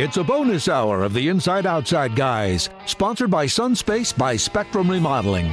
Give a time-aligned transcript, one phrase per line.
[0.00, 5.52] It's a bonus hour of the Inside Outside Guys, sponsored by Sunspace by Spectrum Remodeling.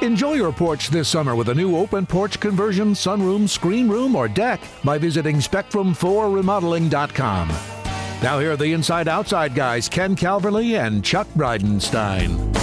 [0.00, 4.28] Enjoy your porch this summer with a new open porch conversion, sunroom, screen room, or
[4.28, 7.48] deck by visiting Spectrum4Remodeling.com.
[8.22, 12.59] Now, here are the Inside Outside Guys, Ken Calverley and Chuck Breidenstein.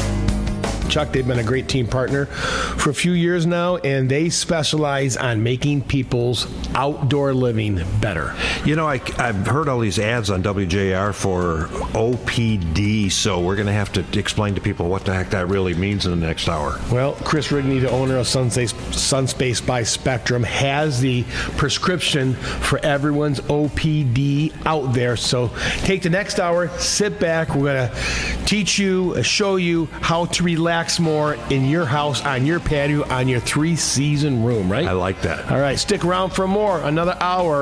[0.89, 5.17] Chuck, they've been a great team partner for a few years now, and they specialize
[5.17, 8.35] on making people's outdoor living better.
[8.65, 13.67] You know, I, have heard all these ads on WJR for OPD, so we're going
[13.67, 16.47] to have to explain to people what the heck that really means in the next
[16.47, 16.79] hour.
[16.91, 21.23] Well, Chris Rigney, the owner of Sunspace, Sunspace by Spectrum, has the
[21.57, 25.17] prescription for everyone's OPD out there.
[25.17, 27.55] So take the next hour, sit back.
[27.55, 32.23] We're going to teach you, show you how to relax relax more in your house,
[32.23, 34.85] on your patio, on your three season room, right?
[34.85, 35.51] I like that.
[35.51, 36.79] All right, stick around for more.
[36.81, 37.61] Another hour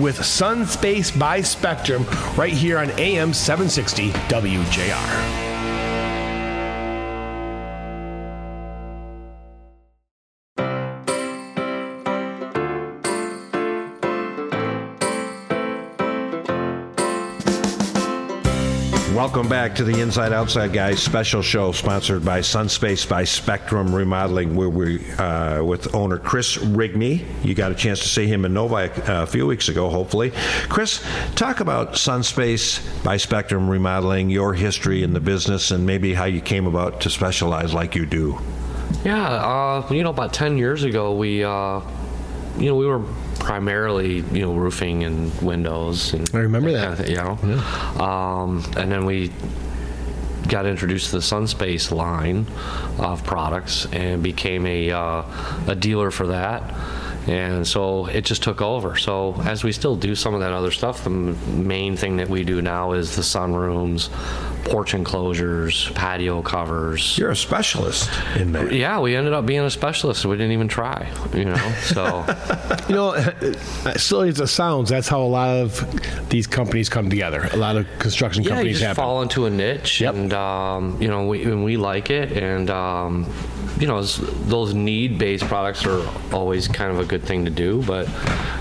[0.00, 2.04] with Sunspace by Spectrum
[2.36, 5.45] right here on AM 760 WJR.
[19.16, 24.54] Welcome back to the Inside Outside Guys special show sponsored by Sunspace by Spectrum Remodeling,
[24.54, 27.24] where we uh, with owner Chris Rigney.
[27.42, 30.32] You got a chance to see him in Novi uh, a few weeks ago, hopefully.
[30.68, 31.02] Chris,
[31.34, 36.42] talk about Sunspace by Spectrum Remodeling, your history in the business, and maybe how you
[36.42, 38.38] came about to specialize like you do.
[39.02, 41.80] Yeah, uh, you know, about ten years ago, we, uh,
[42.58, 43.02] you know, we were
[43.38, 46.12] primarily you know roofing and windows.
[46.12, 46.98] And I remember that.
[46.98, 48.42] Kind of thing, you know, yeah.
[48.42, 49.32] um, and then we
[50.48, 52.46] got introduced to the Sunspace line
[52.98, 55.22] of products and became a uh,
[55.66, 56.62] a dealer for that.
[57.26, 58.96] And so it just took over.
[58.96, 62.44] So as we still do some of that other stuff, the main thing that we
[62.44, 64.10] do now is the sunrooms,
[64.64, 67.18] porch enclosures, patio covers.
[67.18, 68.72] You're a specialist in that.
[68.72, 70.24] Yeah, we ended up being a specialist.
[70.24, 71.56] We didn't even try, you know.
[71.82, 72.24] So,
[72.88, 73.16] you know,
[73.96, 77.48] silly as it sounds, that's how a lot of these companies come together.
[77.52, 79.02] A lot of construction yeah, companies you just happen.
[79.02, 80.14] fall into a niche, Yep.
[80.14, 83.24] and um, you know, we, and we like it, and um,
[83.78, 88.08] you know, those need-based products are always kind of a good thing to do, but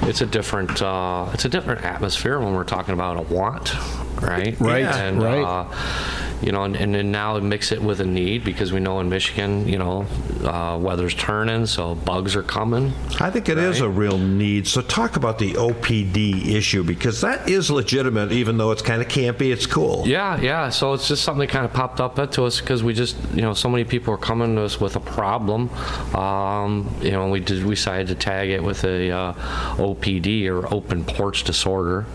[0.03, 3.73] it's a different, uh, it's a different atmosphere when we're talking about a want,
[4.21, 4.59] right?
[4.59, 5.43] Right, and, right.
[5.43, 8.99] Uh, you know, and, and then now mix it with a need because we know
[8.99, 10.05] in Michigan, you know,
[10.43, 12.93] uh, weather's turning, so bugs are coming.
[13.19, 14.67] I think it is a real need.
[14.67, 19.07] So talk about the OPD issue because that is legitimate, even though it's kind of
[19.07, 19.51] campy.
[19.51, 20.07] It's cool.
[20.07, 20.69] Yeah, yeah.
[20.69, 23.41] So it's just something that kind of popped up to us because we just, you
[23.41, 25.69] know, so many people are coming to us with a problem.
[26.15, 29.33] Um, you know, we did, we decided to tag it with a uh,
[29.77, 32.05] OPD or open porch disorder,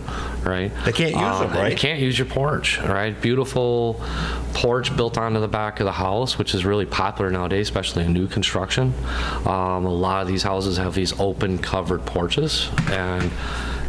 [0.43, 0.71] right?
[0.85, 1.71] They can't use Um, them, right?
[1.71, 3.19] You can't use your porch, right?
[3.21, 4.01] Beautiful
[4.53, 8.13] porch built onto the back of the house, which is really popular nowadays, especially in
[8.13, 8.93] new construction.
[9.45, 13.31] Um, a lot of these houses have these open covered porches and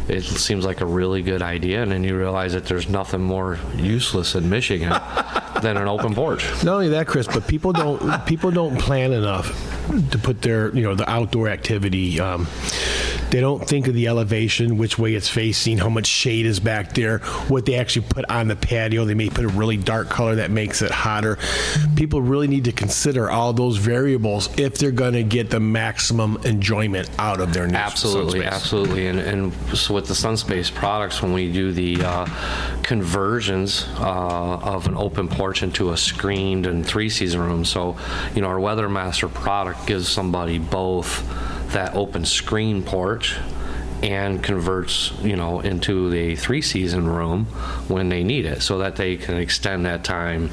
[0.09, 3.57] it seems like a really good idea, and then you realize that there's nothing more
[3.77, 4.89] useless in Michigan
[5.61, 6.43] than an open porch.
[6.61, 9.47] Not only that, Chris, but people don't people don't plan enough
[10.11, 12.19] to put their you know the outdoor activity.
[12.19, 12.47] Um,
[13.33, 16.93] they don't think of the elevation, which way it's facing, how much shade is back
[16.93, 17.17] there,
[17.47, 19.05] what they actually put on the patio.
[19.05, 21.39] They may put a really dark color that makes it hotter.
[21.95, 26.37] People really need to consider all those variables if they're going to get the maximum
[26.45, 29.07] enjoyment out of their new Absolutely, absolutely.
[29.07, 32.25] And, and so with the Sunspace products, when we do the uh,
[32.83, 37.97] conversions uh, of an open porch into a screened and three season room, so
[38.35, 41.27] you know our WeatherMaster product gives somebody both
[41.73, 43.37] that open screen porch
[44.01, 47.45] and converts you know into the three season room
[47.87, 50.49] when they need it so that they can extend that time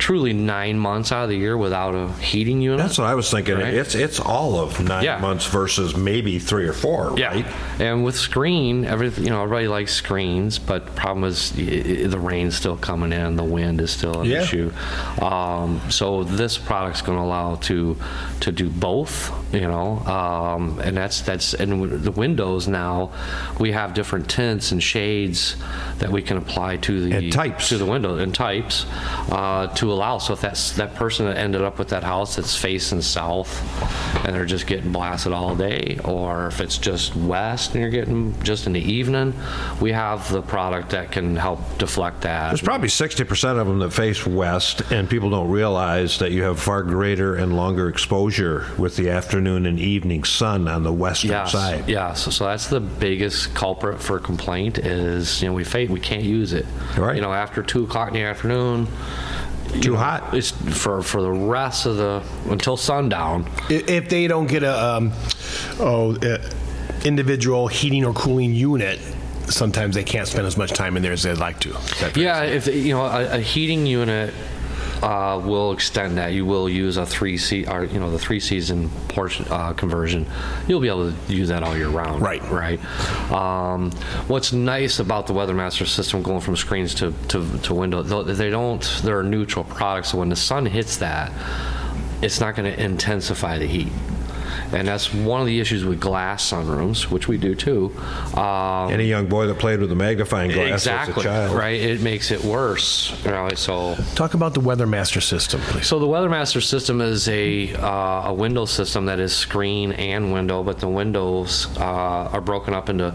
[0.00, 3.30] truly nine months out of the year without a heating unit That's what I was
[3.30, 3.56] thinking.
[3.58, 3.74] Right.
[3.74, 5.18] It's it's all of nine Yeah.
[5.18, 7.46] months versus maybe three or four, Yeah, right?
[7.78, 12.56] and with screen, everything you know, everybody likes screens, but the problem is the rain's
[12.56, 14.42] still coming in, the wind is still an Yeah.
[14.42, 14.72] issue.
[15.20, 17.96] Um, so this product's going to allow to
[18.40, 23.10] to do both, you know, um, and that's that's and the windows now
[23.58, 25.56] we have different tints and shades
[25.98, 27.68] that we can apply to the And types.
[27.68, 28.86] to the window and types
[29.30, 30.18] uh, to to allow.
[30.18, 33.50] So if that's that person that ended up with that house that's facing south,
[34.24, 38.40] and they're just getting blasted all day, or if it's just west and you're getting
[38.42, 39.34] just in the evening,
[39.80, 42.48] we have the product that can help deflect that.
[42.48, 46.60] There's probably 60% of them that face west, and people don't realize that you have
[46.60, 51.52] far greater and longer exposure with the afternoon and evening sun on the western Yes,
[51.52, 51.88] side.
[51.88, 52.14] yeah.
[52.14, 56.22] So, so that's the biggest culprit for complaint is you know we fa- we can't
[56.22, 56.66] use it.
[56.96, 57.16] Right.
[57.16, 58.86] You know after two o'clock in the afternoon.
[59.80, 60.34] Too hot.
[60.34, 63.46] It's for for the rest of the until sundown.
[63.68, 65.12] I- If they don't get a um,
[65.78, 66.38] oh uh,
[67.04, 68.98] individual heating or cooling unit,
[69.48, 71.70] sometimes they can't spend as much time in there as they'd like to.
[71.70, 72.22] Is that fair?
[72.22, 74.34] Yeah, if you know a, a heating unit
[75.02, 76.32] uh, will extend that.
[76.32, 80.26] You will use a three se- or you know the three season portion uh, conversion.
[80.68, 82.22] You'll be able to use that all year round.
[82.22, 82.42] Right.
[82.50, 82.80] Right.
[83.30, 83.90] Um,
[84.28, 88.50] what's nice about the WeatherMaster system going from screens to to, to window, though they
[88.50, 88.82] don't.
[89.02, 90.10] They're neutral products.
[90.10, 91.32] So when the sun hits that,
[92.22, 93.88] it's not going to intensify the heat.
[94.72, 97.92] And that's one of the issues with glass sunrooms, which we do too.
[98.36, 101.56] Um, Any young boy that played with a magnifying glass exactly as a child.
[101.56, 101.80] right.
[101.80, 103.12] It makes it worse.
[103.24, 105.86] You know, so Talk about the WeatherMaster system, please.
[105.86, 110.62] so the WeatherMaster system is a uh, a window system that is screen and window,
[110.62, 113.12] but the windows uh, are broken up into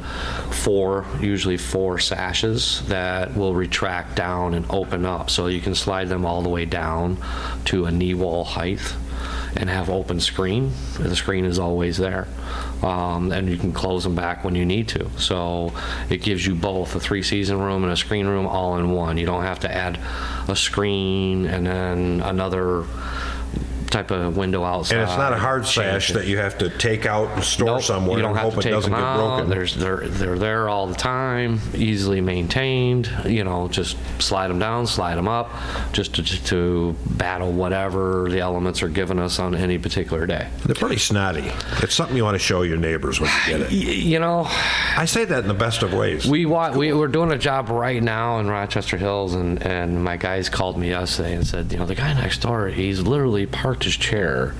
[0.51, 5.29] four, usually four sashes that will retract down and open up.
[5.29, 7.17] So you can slide them all the way down
[7.65, 8.81] to a knee wall height
[9.55, 10.71] and have open screen.
[10.99, 12.27] The screen is always there.
[12.83, 15.09] Um, and you can close them back when you need to.
[15.17, 15.73] So
[16.09, 19.17] it gives you both a three season room and a screen room all in one.
[19.17, 19.99] You don't have to add
[20.47, 22.85] a screen and then another
[23.95, 24.97] type of window outside.
[24.97, 27.81] And it's not a hard sash that you have to take out and store Nope,
[27.83, 29.17] somewhere you don't and have hope to it take doesn't them get out.
[29.37, 29.49] broken.
[29.49, 33.09] There's, they're, they're there all the time, easily maintained.
[33.25, 35.49] You know, just slide them down, slide them up,
[35.93, 40.47] just to, to battle whatever the elements are giving us on any particular day.
[40.65, 41.49] They're pretty snotty.
[41.81, 43.71] It's something you want to show your neighbors when you get it.
[44.05, 46.25] You know, I say that in the best of ways.
[46.27, 50.17] we, wa- we we're doing a job right now in Rochester Hills, and, and my
[50.17, 53.84] guys called me yesterday and said, you know, the guy next door, he's literally parked
[53.85, 54.53] his chair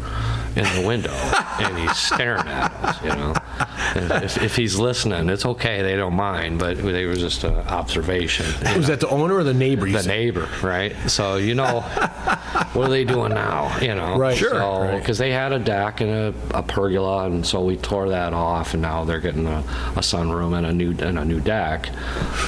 [0.56, 1.14] in the window
[1.60, 3.02] and he's staring at us.
[3.04, 3.34] You know,
[3.96, 6.60] if, if he's listening, it's okay; they don't mind.
[6.60, 8.46] But they was just an observation.
[8.46, 8.80] Was know.
[8.82, 9.90] that the owner or the neighbor?
[9.90, 10.96] the neighbor, right?
[11.08, 13.78] So you know, what are they doing now?
[13.80, 14.38] You know, Right.
[14.38, 15.00] Sure, So right.
[15.00, 18.74] because they had a deck and a, a pergola, and so we tore that off,
[18.74, 21.90] and now they're getting a, a sunroom and a new and a new deck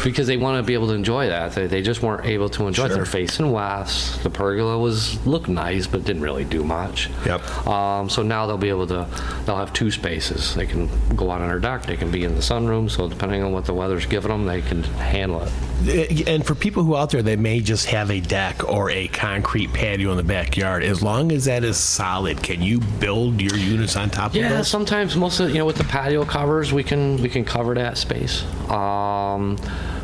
[0.03, 1.53] because they want to be able to enjoy that.
[1.53, 2.89] They, they just weren't able to enjoy it.
[2.89, 4.23] They're facing west.
[4.23, 7.09] The pergola was looked nice, but didn't really do much.
[7.25, 7.67] Yep.
[7.67, 9.07] Um, so now they'll be able to,
[9.45, 10.55] they'll have two spaces.
[10.55, 11.85] They can go out on their deck.
[11.85, 12.89] They can be in the sunroom.
[12.89, 15.51] So depending on what the weather's giving them, they can handle it.
[15.87, 19.07] Uh, And for people who out there they may just have a deck or a
[19.09, 23.55] concrete patio in the backyard, as long as that is solid, can you build your
[23.55, 24.39] units on top of that?
[24.39, 27.73] Yeah, sometimes most of you know with the patio covers we can we can cover
[27.75, 28.43] that space.
[28.69, 29.57] Um,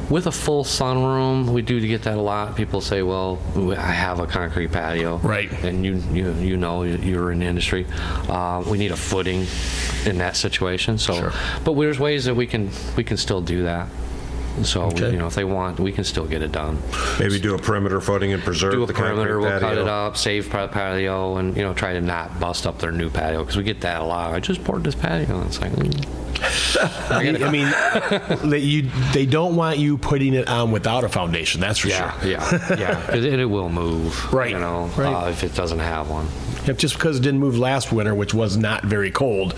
[0.10, 2.56] with a full sunroom, we do get that a lot.
[2.56, 3.40] People say, "Well,
[3.78, 5.52] I have a concrete patio," Right.
[5.64, 7.86] And you you you know you're in the industry.
[8.30, 9.46] Uh, we need a footing
[10.06, 10.98] in that situation.
[10.98, 11.32] So,
[11.64, 13.88] but there's ways that we can we can still do that.
[14.62, 15.10] So Okay.
[15.12, 16.78] you know if they want, we can still get it done.
[17.20, 19.88] Maybe do a perimeter footing and preserve Do a the perimeter, concrete we'll cut it
[19.88, 23.40] up, save pa- patio, and you know try to not bust up their new patio
[23.40, 24.32] because we get that a lot.
[24.32, 25.38] I just poured this patio.
[25.40, 26.06] and It's like, mm.
[26.44, 27.66] I mean,
[28.50, 31.62] that you they don't want you putting it on without a foundation.
[31.62, 32.14] That's for sure.
[32.24, 32.60] yeah, sure.
[32.78, 33.02] yeah, yeah.
[33.08, 35.14] 'Cause it, it will move, Right, You know, right.
[35.28, 36.28] uh, if it doesn't have one.
[36.66, 39.54] Yep, just because it didn't move last winter, which was not very cold,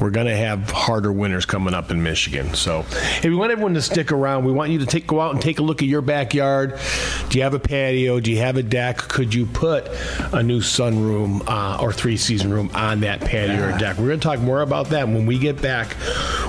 [0.00, 2.54] we're going to have harder winters coming up in Michigan.
[2.54, 2.82] So,
[3.20, 4.44] hey, we want everyone to stick around.
[4.44, 6.78] We want you to take go out and take a look at your backyard.
[7.28, 8.18] Do you have a patio?
[8.20, 8.96] Do you have a deck?
[8.96, 9.88] Could you put
[10.32, 13.98] a new sunroom uh, or three season room on that patio or deck?
[13.98, 15.88] We're going to talk more about that when we get back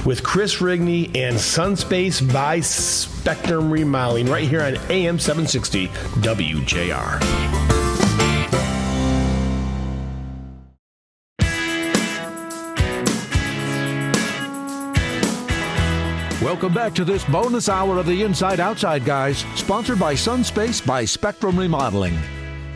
[0.05, 7.78] with Chris Rigney and Sunspace by Spectrum Remodeling right here on AM 760 WJR.
[16.59, 21.05] Welcome back to this bonus hour of the Inside Outside Guys, sponsored by Sunspace by
[21.05, 22.19] Spectrum Remodeling.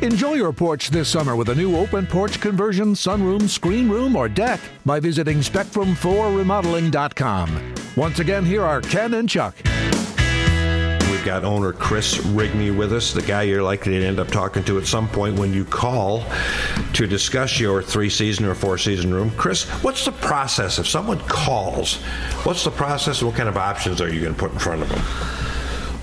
[0.01, 4.29] Enjoy your porch this summer with a new open porch conversion, sunroom, screen room, or
[4.29, 7.73] deck by visiting spectrum4remodeling.com.
[7.97, 9.53] Once again, here are Ken and Chuck.
[11.23, 14.61] We've got owner Chris Rigney with us, the guy you're likely to end up talking
[14.65, 16.25] to at some point when you call
[16.95, 19.31] to discuss your three season or four season room.
[19.37, 20.79] Chris, what's the process?
[20.79, 21.95] If someone calls,
[22.43, 23.23] what's the process?
[23.23, 25.01] What kind of options are you going to put in front of them?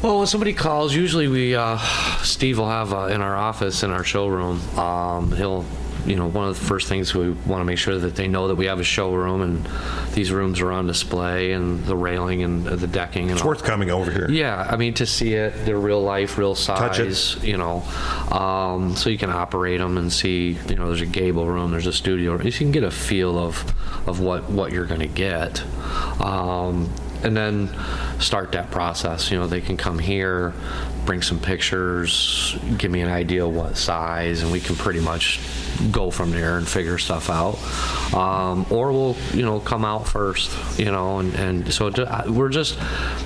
[0.00, 1.76] Well, when somebody calls, usually we, uh,
[2.22, 5.66] Steve will have uh, in our office, in our showroom, um, he'll,
[6.06, 8.48] you know, one of the first things we want to make sure that they know
[8.48, 9.68] that we have a showroom and
[10.14, 13.48] these rooms are on display and the railing and the decking and It's all.
[13.48, 14.30] worth coming over here.
[14.30, 17.14] Yeah, I mean to see it, they're real life, real Touch it.
[17.14, 17.82] size, you know,
[18.30, 20.58] um, so you can operate them and see.
[20.68, 22.32] You know, there's a gable room, there's a studio.
[22.32, 22.46] room.
[22.46, 23.74] You can get a feel of
[24.08, 25.62] of what what you're going to get,
[26.20, 26.88] um,
[27.22, 27.70] and then
[28.18, 29.30] start that process.
[29.30, 30.52] You know, they can come here,
[31.04, 35.40] bring some pictures, give me an idea of what size, and we can pretty much
[35.90, 37.58] go from there and figure stuff out.
[38.14, 41.90] Um, or we'll, you know, come out first, you know, and, and so
[42.28, 42.78] we're just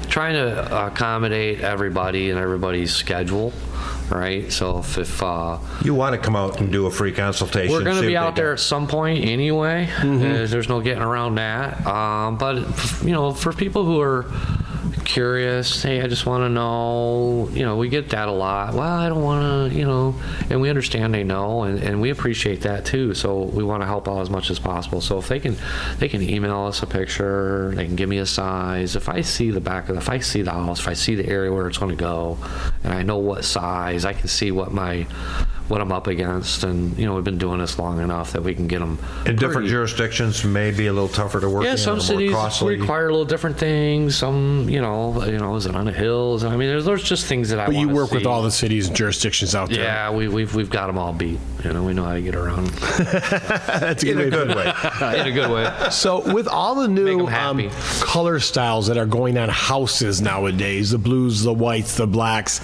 [0.09, 3.53] trying to accommodate everybody and everybody's schedule,
[4.11, 4.53] right?
[4.53, 7.73] So if, if uh, You want to come out and do a free consultation.
[7.73, 9.89] we're going to be out there at some point anyway.
[9.99, 11.87] Uh, there's no getting around that.
[11.87, 12.57] Um, but
[13.03, 14.27] you know, for people who are
[15.05, 17.49] curious, hey, I just want to know.
[17.53, 18.75] You know, we get that a lot.
[18.75, 19.79] Well, I don't want to.
[19.79, 20.15] You know,
[20.51, 23.15] and we understand they know, and, and we appreciate that too.
[23.15, 25.01] So we want to help out as much as possible.
[25.01, 25.57] So if they can,
[25.99, 27.73] they can email us a picture.
[27.75, 28.97] They can give me a size.
[28.97, 31.15] If I see the back of, the, if I see the house, if I see
[31.15, 32.39] the area where it's going to go,
[32.83, 35.07] and I know what size, I can see what my
[35.69, 38.55] what I'm up against, and you know we've been doing this long enough that we
[38.55, 38.99] can get them.
[39.25, 42.33] In different jurisdictions, may be a little tougher to work Yeah, in, some or cities
[42.33, 42.79] costly.
[42.79, 44.17] require a little different things.
[44.17, 46.45] Some, you know, you know, is it on the hills?
[46.45, 47.67] I mean, there's, there's just things that I.
[47.67, 49.85] But you wanna work with all the cities and jurisdictions out there.
[49.85, 51.39] Yeah, we, we've we've got them all beat.
[51.65, 52.67] You know, we know how to get around
[52.99, 54.65] That's a in a way good way.
[55.19, 55.89] in a good way.
[55.91, 57.67] So, with all the Make new 'em happy.
[57.69, 62.61] um, color styles that are going on houses nowadays, the blues, the whites, the blacks,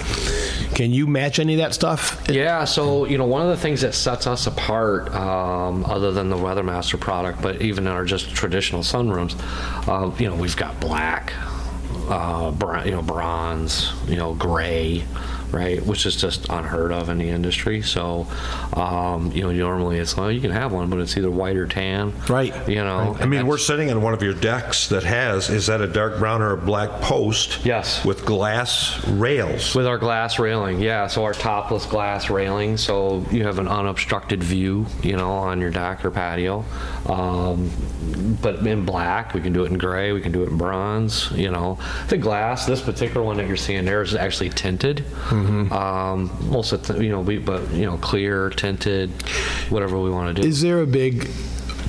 [0.80, 2.24] can you match any of that stuff?
[2.26, 6.30] Yeah, so you know, one of the things that sets us apart, um, other than
[6.30, 9.34] the WeatherMaster product, but even in our just traditional sunrooms,
[9.86, 11.34] uh, you know, we've got black,
[12.08, 15.04] uh, you know, bronze, you know, gray,
[15.52, 17.82] right, which is just unheard of in the industry.
[17.82, 18.26] So,
[18.74, 21.66] um, you know, normally it's well, you can have one, but it's either white or
[21.66, 22.68] tan, Right.
[22.68, 25.80] You know, I mean, we're sitting on one of your decks that has, is that
[25.80, 27.64] a dark brown or a black post?
[27.64, 28.04] Yes.
[28.04, 29.74] With glass rails.
[29.74, 31.06] With our glass railing, yeah.
[31.06, 35.70] So our topless glass railing, so you have an unobstructed view, you know, on your
[35.70, 36.64] deck or patio.
[37.06, 37.70] Um,
[38.40, 41.30] but in black, we can do it in gray, we can do it in bronze.
[41.32, 41.78] You know,
[42.08, 45.04] the glass, this particular one that you're seeing there is actually tinted.
[45.72, 49.10] Um, most of you know, we but you know, clear, tinted,
[49.70, 50.48] whatever we want to do.
[50.48, 51.30] Is there a big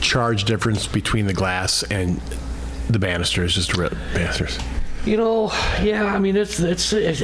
[0.01, 2.17] charge difference between the glass and
[2.89, 4.59] the banisters, just banisters?
[5.05, 6.05] You know, yeah.
[6.05, 7.21] I mean, it's it's it,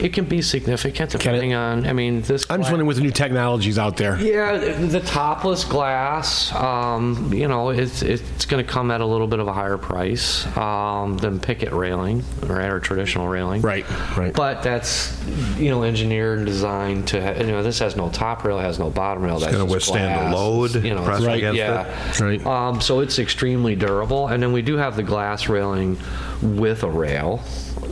[0.00, 1.86] it can be significant depending on.
[1.86, 2.44] I mean, this.
[2.50, 4.20] I'm just wondering with the new technologies out there.
[4.20, 9.28] Yeah, the topless glass, um, you know, it's it's going to come at a little
[9.28, 13.62] bit of a higher price um, than picket railing, right, or traditional railing.
[13.62, 14.32] Right, right.
[14.34, 15.16] But that's
[15.58, 17.22] you know engineered and designed to.
[17.22, 19.38] Ha- you know, this has no top rail, has no bottom rail.
[19.38, 22.10] That's gonna just withstand the load, You know, press it's- against yeah.
[22.10, 22.20] it.
[22.20, 22.44] Right.
[22.46, 25.98] Um, so it's extremely durable, and then we do have the glass railing
[26.42, 27.11] with a rail,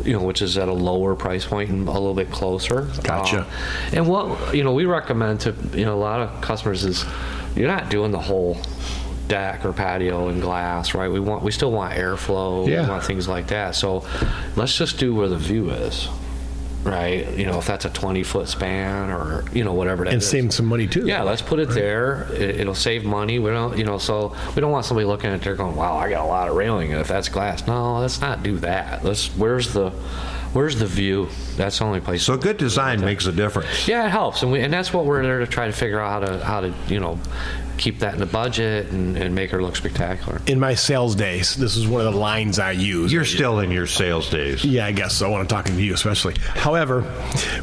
[0.05, 2.89] you know, which is at a lower price point and a little bit closer.
[3.03, 3.41] Gotcha.
[3.41, 3.47] Um,
[3.93, 7.05] and what you know we recommend to you know a lot of customers is
[7.57, 8.57] you're not doing the whole
[9.29, 11.11] deck or patio in glass, right?
[11.11, 12.83] We want we still want airflow, Yeah.
[12.83, 13.75] we want things like that.
[13.75, 14.05] So
[14.57, 16.09] let's just do where the view is.
[16.83, 20.23] Right, you know, if that's a 20 foot span or you know whatever that And
[20.23, 20.29] is.
[20.29, 21.07] save some money too.
[21.07, 22.27] Yeah, let's put it there.
[22.33, 23.39] It, it'll save money.
[23.39, 26.09] We don't, you know, so we don't want somebody looking at there going, "Wow, I
[26.09, 29.05] got a lot of railing." And if that's glass, no, let's not do that.
[29.05, 29.27] Let's.
[29.37, 29.91] Where's the,
[30.55, 31.29] where's the view?
[31.59, 32.23] That's the only place.
[32.23, 33.87] So good design makes a difference.
[33.87, 36.23] yeah, it helps, and we, and that's what we're there to try to figure out
[36.23, 37.19] how to, how to, you know,
[37.81, 40.41] keep that in the budget and, and make her look spectacular.
[40.47, 43.13] In my sales days, this is one of the lines I use.
[43.13, 44.65] You're still in your sales days.
[44.65, 46.35] Yeah, I guess so when I'm talking to you, especially.
[46.55, 47.03] However,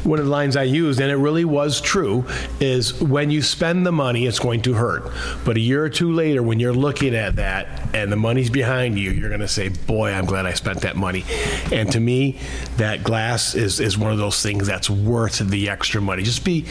[0.02, 2.26] one of the lines I used, and it really was true,
[2.58, 5.12] is when you spend the money, it's going to hurt.
[5.44, 8.98] But a year or two later, when you're looking at that and the money's behind
[8.98, 11.24] you, you're going to say, Boy, I'm glad I spent that money.
[11.72, 12.38] And to me,
[12.76, 16.24] that glass is, is one of those things that's worth the extra money.
[16.24, 16.66] Just be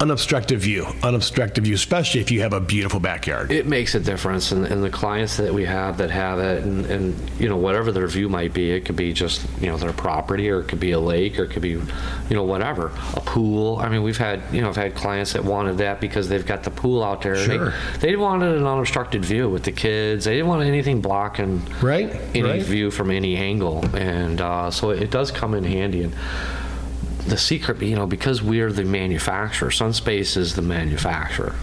[0.00, 3.50] unobstructed view, unobstructed view, especially if you have a beautiful backyard.
[3.50, 6.86] It makes a difference, and, and the clients that we have that have it, and,
[6.86, 9.92] and you know whatever their view might be, it could be just you know their
[9.92, 11.86] property, or it could be a lake, or it could be you
[12.30, 13.78] know whatever, a pool.
[13.78, 16.62] I mean, we've had you know I've had clients that wanted that because they've got
[16.62, 17.36] the pool out there.
[17.36, 17.72] Sure.
[18.00, 20.24] They, they wanted an unobstructed view with the kids.
[20.24, 22.62] They didn't want anything blocking Right, any right.
[22.62, 26.02] view from any angle, and uh, so it, does come in handy.
[26.02, 26.14] And
[27.28, 31.54] the secret, you know, because we're the manufacturer, Sunspace is the manufacturer.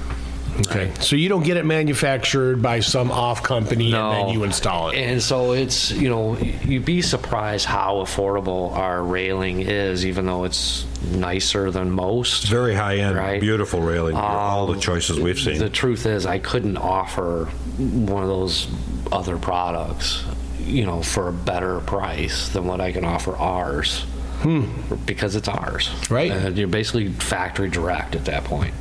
[0.67, 0.89] Okay.
[1.01, 4.95] So you don't get it manufactured by some off company and then you install it.
[4.97, 10.45] And so it's, you know, you'd be surprised how affordable our railing is, even though
[10.45, 12.47] it's nicer than most.
[12.47, 13.41] Very high end, Right.
[13.41, 14.15] beautiful railing.
[14.15, 15.57] all the Um, choices we've seen.
[15.57, 18.67] The truth is, I couldn't offer one of those
[19.11, 20.23] other products,
[20.65, 24.05] you know, for a better price than what I can offer ours.
[25.05, 25.89] Because it's ours.
[26.09, 26.31] Right.
[26.31, 28.73] And you're basically factory direct at that point.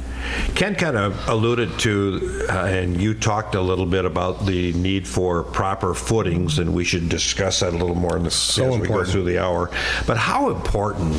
[0.55, 5.07] Ken kind of alluded to, uh, and you talked a little bit about the need
[5.07, 8.81] for proper footings, and we should discuss that a little more in the, So as
[8.81, 9.71] we go through the hour.
[10.07, 11.15] But how important,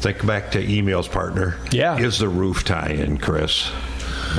[0.00, 1.96] think back to emails, partner, Yeah.
[1.98, 3.70] is the roof tie-in, Chris?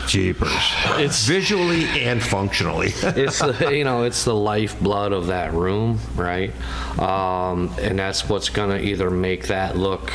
[0.08, 0.52] Jeepers.
[0.98, 2.88] It's- visually and functionally.
[3.04, 6.52] it's the, you know it's the lifeblood of that room, right?
[7.00, 10.12] Um, and that's what's gonna either make that look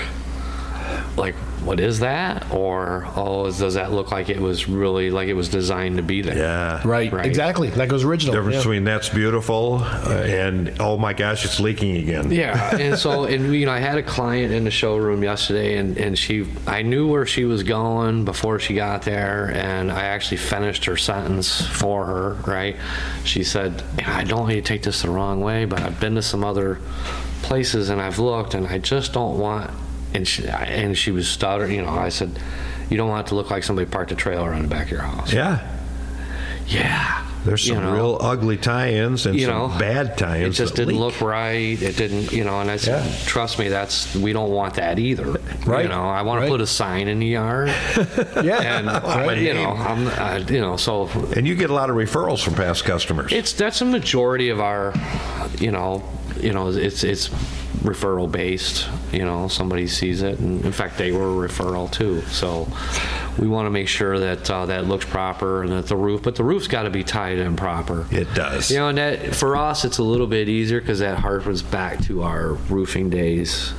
[1.17, 5.35] like what is that, or oh, does that look like it was really like it
[5.35, 6.37] was designed to be there?
[6.37, 6.87] yeah.
[6.87, 7.11] right.
[7.13, 7.25] Right.
[7.25, 7.71] Exactly.
[7.71, 8.35] That goes original.
[8.35, 8.61] Difference Yeah.
[8.61, 12.31] between that's beautiful uh, and oh my gosh, it's leaking again.
[12.31, 15.97] Yeah, and so and you know I had a client in the showroom yesterday, and
[15.97, 20.39] and she I knew where she was going before she got there, and I actually
[20.39, 22.33] finished her sentence for her.
[22.47, 22.77] Right,
[23.25, 26.17] she said, "I don't want you to take this the wrong way, but I've been
[26.17, 26.81] to some other
[27.43, 29.71] places and I've looked, and I just don't want."
[30.15, 31.73] And she and she was stuttering.
[31.75, 32.39] You know, I said,
[32.89, 34.91] "You don't want it to look like somebody parked a trailer on the back of
[34.93, 35.71] your house." Yeah.
[36.67, 37.93] Yeah, There's You some know.
[37.95, 40.59] real ugly tie-ins and you some know bad tie-ins.
[40.59, 40.99] It just didn't leak.
[40.99, 43.17] look right it didn't you know and i said Yeah.
[43.27, 45.25] trust me that's we don't want that either
[45.67, 45.83] Right.
[45.83, 46.47] you know i want Right.
[46.47, 47.69] to put a sign in the yard
[48.43, 48.79] Yeah.
[48.79, 49.37] and Right.
[49.37, 52.55] you know i'm I, you know so And you get a lot of referrals from
[52.55, 53.31] past customers.
[53.31, 54.95] it's that's a majority of our
[55.59, 56.03] you know
[56.41, 57.29] you know it's it's
[57.85, 60.39] referral based you know somebody sees it.
[60.39, 62.23] And in fact they were a referral too.
[62.23, 62.69] So
[63.39, 66.37] we want to make sure that uh, that looks proper and that the roof but
[66.37, 68.07] the roof's got to be tied in proper.
[68.11, 68.71] It does.
[68.71, 72.03] you know, and that for us, it's a little bit easier because that harkens back
[72.05, 73.73] to our roofing days,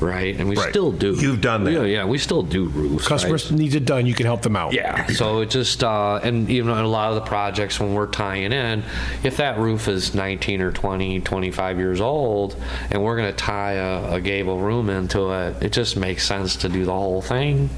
[0.00, 0.36] right?
[0.38, 0.70] And we Right.
[0.70, 1.14] still do.
[1.14, 1.72] You've done that.
[1.72, 3.06] Yeah, yeah, we still do roofs.
[3.06, 3.58] Customers right?
[3.60, 4.06] needs it done.
[4.06, 4.72] You can help them out.
[4.72, 8.06] Yeah, so it just, uh, and even in a lot of the projects when we're
[8.06, 8.82] tying in,
[9.22, 12.56] if that roof is 19 or 20, 25 years old,
[12.90, 16.56] and we're going to tie a, a gable room into it, it just makes sense
[16.56, 17.70] to do the whole thing,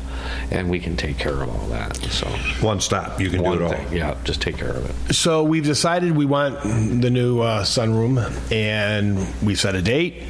[0.50, 1.96] and we can take care of all that.
[1.96, 2.26] So,
[2.64, 3.92] One stop, you can one do it all.
[3.94, 5.14] yeah, just take care of it.
[5.14, 8.18] So we've decided we want the new uh, sunroom,
[8.52, 10.22] and we set a date,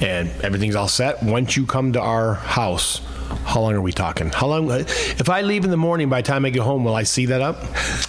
[0.00, 1.22] and everything's all set.
[1.22, 3.00] Once you come to our house,
[3.44, 4.30] how long are we talking?
[4.30, 4.70] How long?
[4.70, 7.26] If I leave in the morning, by the time I get home, will I see
[7.26, 7.56] that up?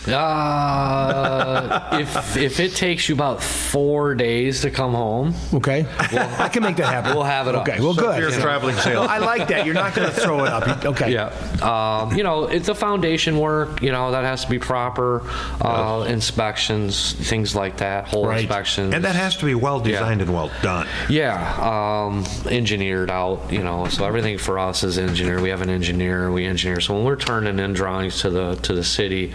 [0.08, 6.64] Uh, if if it takes you about four days to come home, Okay, I can
[6.64, 7.14] make that happen.
[7.14, 7.68] we'll have it up.
[7.68, 8.16] Okay, well, So good.
[8.24, 9.08] if you're traveling No, sales.
[9.08, 9.66] I like that.
[9.66, 10.68] You're not going to throw it up.
[10.88, 11.12] Okay.
[11.14, 11.28] yeah,
[11.62, 13.82] um, you know, it's the foundation work.
[13.82, 15.22] You know, that has to be proper
[15.62, 18.40] uh, inspections, things like that, hole Right.
[18.42, 20.88] inspections, And that has to be well designed and well done.
[21.10, 23.88] Yeah, um, engineered out, you know.
[23.88, 25.42] So everything for us is engineered.
[25.42, 26.32] We have an engineer.
[26.32, 26.80] We engineer.
[26.82, 29.34] So when we're turning in drawings to the to the city,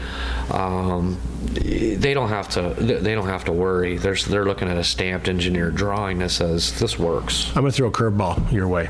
[0.50, 2.74] um, they don't have to.
[2.78, 3.98] They don't have to worry.
[3.98, 7.48] They're they're looking at a stamped engineer drawing that says this works.
[7.48, 8.88] I'm going to throw a curveball your way.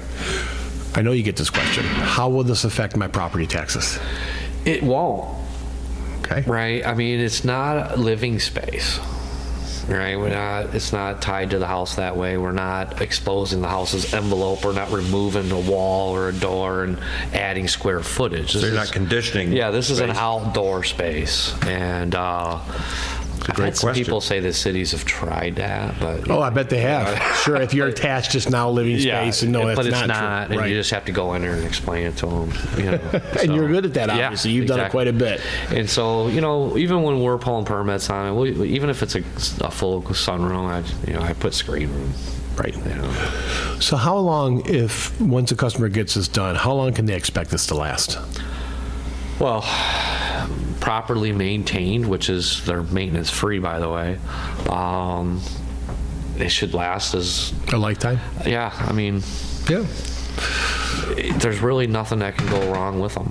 [0.95, 1.85] I know you get this question.
[1.85, 3.99] How will this affect my property taxes?
[4.64, 5.38] It won't.
[6.21, 6.42] Okay.
[6.42, 6.87] Right.
[6.87, 9.01] I mean, it's not a living space.
[9.88, 10.16] Right.
[10.18, 10.75] We're not.
[10.75, 12.37] It's not tied to the house that way.
[12.37, 14.64] We're not exposing the house's envelope.
[14.64, 16.99] We're not removing a wall or a door and
[17.33, 18.53] adding square footage.
[18.53, 19.53] so you're is- not conditioning.
[19.53, 22.61] Yeah, this is an outdoor space, and uh,
[23.49, 24.05] I've great had some question.
[24.05, 27.21] people say the cities have tried that, but Oh, I bet they have.
[27.39, 30.47] Sure, if you're attached, it's now living space, and no, but it's it's not, not,
[30.47, 30.53] true.
[30.55, 30.71] and Right.
[30.71, 32.53] you just have to go in there and explain it to them.
[32.77, 34.53] You know, and so- you're good at that, Yeah, obviously.
[34.53, 35.41] You've done it quite a bit.
[35.71, 39.17] And so, you know, even when we're pulling permits on it, we, even if it's
[39.17, 39.21] a,
[39.65, 42.13] a full sunroom, I, you know, I put screen room.
[42.57, 42.77] Right.
[42.77, 43.11] You know.
[43.81, 47.51] So, how long, if once a customer gets this done, how long can they expect
[47.51, 48.19] this to last?
[49.41, 49.63] Well,
[50.87, 54.18] properly maintained, which is they're maintenance free, by the way.
[54.68, 55.40] Um,
[56.37, 58.18] they should last as A lifetime?
[58.45, 58.73] yeah.
[58.77, 59.23] I mean,
[59.68, 59.85] Yeah.
[61.38, 63.31] there's really nothing that can go wrong with them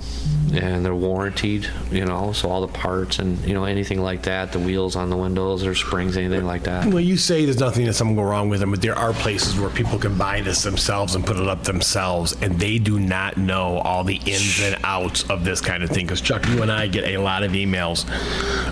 [0.54, 4.52] and they're warranted you know so all the parts and you know anything like that
[4.52, 7.84] the wheels on the windows or springs anything like that Well, you say there's nothing
[7.86, 10.62] that's something go wrong with them, but there are places where people can buy this
[10.62, 14.76] themselves and put it up themselves, and they do not know all the ins and
[14.84, 16.04] outs of this kind of thing.
[16.06, 18.04] Because Chuck, you and I get a lot of emails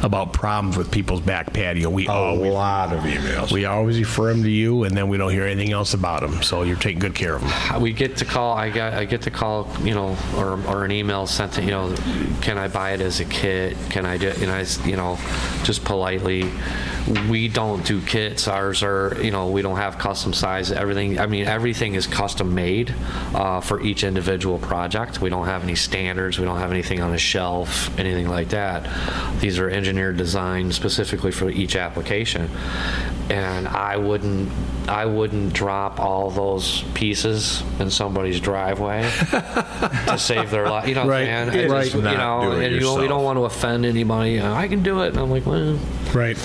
[0.04, 1.88] about problems with people's back patio.
[1.90, 3.52] We A always lot of emails.
[3.52, 6.42] we always refer them to you, and then we don't hear anything else about them.
[6.42, 7.80] So you're taking good care of them.
[7.82, 10.90] we get to call i got i get to call you know or, or an
[10.92, 11.94] email sent to you know,
[12.40, 13.76] can I buy it as a kit?
[13.90, 15.16] Can I do, and I, you know,
[15.62, 16.50] just politely,
[17.28, 18.46] we don't do kits.
[18.46, 20.70] Ours are, you know, we don't have custom size.
[20.70, 22.94] Everything, I mean, everything is custom made
[23.34, 25.20] uh, for each individual project.
[25.20, 26.38] We don't have any standards.
[26.38, 28.88] We don't have anything on a shelf, anything like that.
[29.40, 32.48] These are engineered designed specifically for each application.
[33.28, 34.50] And I wouldn't,
[34.88, 40.88] I wouldn't drop all those pieces in somebody's driveway to save their life.
[40.88, 41.28] You know, Right.
[41.28, 41.70] I'm saying?
[41.70, 41.84] Right.
[41.84, 44.32] just, you know, and you don't, we don't want to offend anybody.
[44.32, 45.08] You know, I can do it.
[45.08, 45.78] And I'm like, well,
[46.14, 46.36] Right.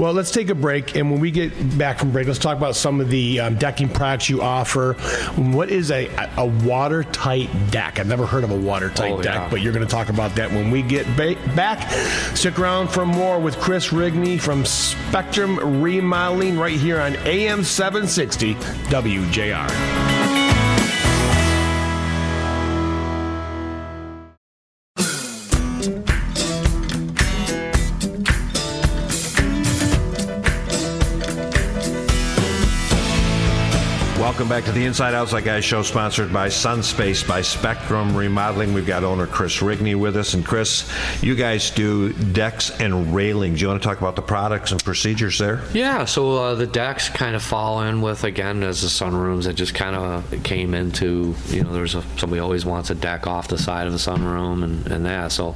[0.00, 2.74] Well, let's take a break, and when we get back from break, let's talk about
[2.76, 4.94] some of the um, decking products you offer.
[5.36, 7.98] What is a, a watertight deck?
[7.98, 9.48] I've never heard of a watertight Oh, deck, yeah.
[9.50, 11.90] but you're going to talk about that when we get ba- back.
[12.34, 18.54] Stick around for more with Chris Rigney from Spectrum Remodeling right here on AM 760
[18.54, 20.21] WJR.
[34.42, 38.74] Welcome back to the Inside Outside Guys show, sponsored by Sunspace by Spectrum Remodeling.
[38.74, 43.60] We've got owner Chris Rigney with us, and Chris, you guys do decks and railings.
[43.60, 45.62] Do you want to talk about the products and procedures there?
[45.72, 49.46] Yeah, so uh, the decks kind of fall in with again as the sunrooms.
[49.46, 53.28] It just kind of came into you know there's a somebody always wants a deck
[53.28, 55.30] off the side of the sunroom and, and that.
[55.30, 55.54] So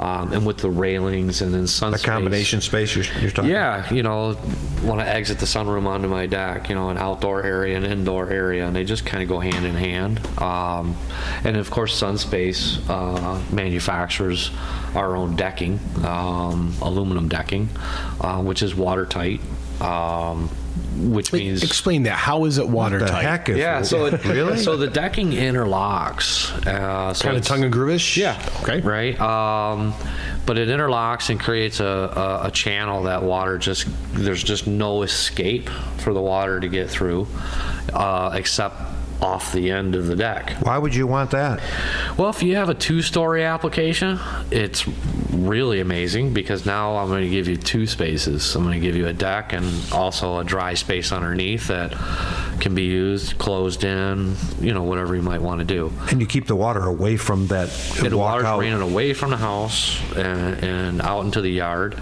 [0.00, 2.00] um, and with the railings and then Sunspace.
[2.00, 3.52] The combination space you're, you're talking.
[3.52, 4.36] Yeah, you know,
[4.82, 8.23] want to exit the sunroom onto my deck, you know, an outdoor area, an indoor
[8.30, 10.24] area, and they just kind of go hand in hand.
[10.40, 10.96] Um,
[11.44, 14.50] and of course, Sunspace uh, manufactures
[14.94, 17.68] our own decking, um, aluminum decking,
[18.20, 19.40] uh, which is watertight.
[19.80, 20.50] Um,
[20.96, 22.16] which means Explain that.
[22.16, 23.22] How is it The watertight?
[23.24, 26.50] heck is yeah, so it, really so the decking interlocks.
[26.66, 28.16] Uh, so Kind of tongue and groovish?
[28.16, 28.38] yeah.
[28.62, 28.80] Okay.
[28.80, 29.18] Right.
[29.20, 29.94] Um,
[30.46, 35.02] but it interlocks and creates a, a, a channel that water just there's just no
[35.02, 37.26] escape for the water to get through,
[37.92, 38.76] uh, except
[39.24, 40.50] off the end of the deck.
[40.60, 41.62] Why would you want that?
[42.18, 44.86] Well, if you have a two-story application, it's
[45.30, 48.54] really amazing because now I'm going to give you two spaces.
[48.54, 51.92] I'm going to give you a deck and also a dry space underneath that
[52.60, 55.92] can be used, closed in, you know, whatever you might want to do.
[56.10, 58.58] And you keep the water away from that And the water's out.
[58.58, 62.00] draining away from the house and, and out into the yard.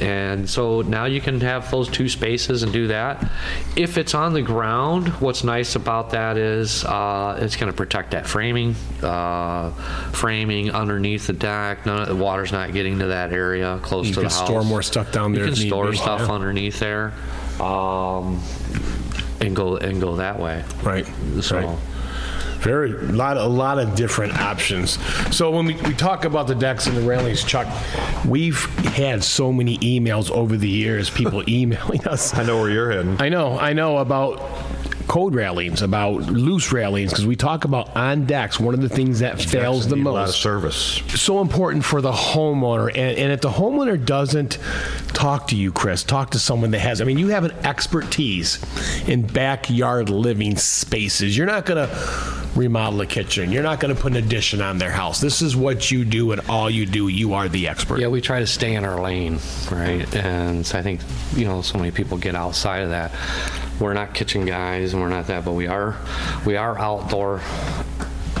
[0.00, 3.30] And so now you can have those two spaces and do that.
[3.76, 8.10] If it's on the ground, what's nice about that is uh, it's going to protect
[8.10, 9.70] that framing, uh,
[10.12, 11.86] framing underneath the deck.
[11.86, 14.34] None of the water's not getting to that area close You to the house.
[14.34, 16.30] You can store more stuff down there You can store be, stuff yeah.
[16.34, 17.14] underneath there,
[17.58, 18.42] um,
[19.40, 20.64] and go and go that way.
[20.82, 21.06] Right.
[21.40, 21.58] So.
[21.58, 21.78] Right.
[22.60, 24.98] Very lot a lot of different options.
[25.36, 27.68] So when we, we talk about the decks and the railings, Chuck,
[28.26, 32.34] we've had so many emails over the years, people emailing us.
[32.34, 33.20] I know where you're heading.
[33.20, 34.40] I know, I know about
[35.06, 38.58] code railings, about loose railings, because we talk about on decks.
[38.58, 41.02] One of the things that fails the Need A lot of most service.
[41.08, 42.88] so important for the homeowner.
[42.88, 44.58] And, and if the homeowner doesn't
[45.08, 47.00] talk to you, Chris, talk to someone that has.
[47.00, 48.58] I mean, you have an expertise
[49.08, 51.36] in backyard living spaces.
[51.36, 53.52] You're not going to remodel a kitchen.
[53.52, 55.20] You're not going to put an addition on their house.
[55.20, 57.08] This is what you do, and all you do.
[57.08, 58.00] You are the expert.
[58.00, 59.38] Yeah, we try to stay in our lane,
[59.70, 60.12] right?
[60.16, 61.00] And so I think,
[61.34, 63.12] you know, so many people get outside of that.
[63.80, 65.96] We're not kitchen guys and we're not that, but we are
[66.44, 67.40] we are outdoor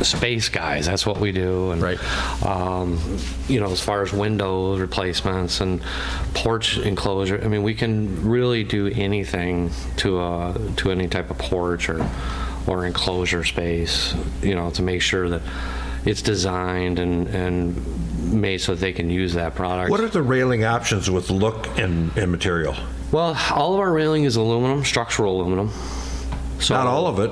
[0.02, 0.86] space guys.
[0.86, 1.70] That's what we do.
[1.70, 1.98] And Right.
[2.44, 2.98] um,
[3.48, 5.80] you know, as far as window replacements and
[6.34, 11.38] porch enclosure, I mean, we can really do anything to a to any type of
[11.38, 12.06] porch or
[12.66, 15.42] or enclosure space, you know, to make sure that
[16.04, 19.90] it's designed and and made so that they can use that product.
[19.90, 22.74] What are the railing options with look and, and material?
[23.12, 25.70] Well, all of our railing is aluminum, structural aluminum.
[26.58, 27.30] So, Not all of it.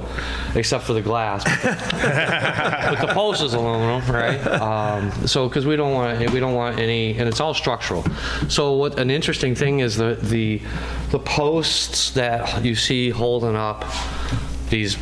[0.55, 1.45] except for the glass.
[1.45, 4.47] but the post is aluminum, right?
[4.47, 8.05] Um, so because we don't want we don't want any, and it's all structural.
[8.49, 10.61] So what an interesting thing is the the
[11.11, 13.87] the posts that you see holding up
[14.69, 14.99] these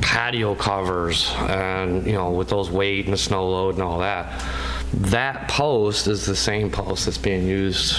[0.00, 4.42] patio covers, and you know with those weight and the snow load and all that.
[4.94, 7.98] That post is the same post that's being used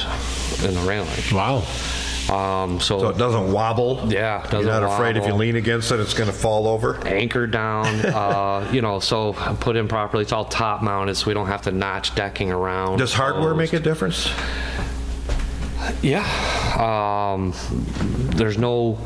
[0.63, 1.09] in the railing.
[1.31, 1.63] Wow.
[2.29, 4.01] Um, so, So it doesn't wobble?
[4.07, 6.67] Yeah, it You're doesn't not afraid if you lean against it, it's going to fall
[6.67, 6.97] over?
[7.07, 10.23] anchored down, uh, you know, so put in properly.
[10.23, 12.97] It's all top mounted, so we don't have to notch decking around.
[12.97, 14.29] Does hardware make a difference?
[16.01, 16.25] Yeah.
[16.77, 17.53] Um,
[18.35, 18.97] there's no